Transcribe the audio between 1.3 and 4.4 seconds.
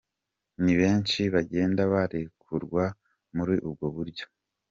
bagenda barekurwa muri ubwo buryo.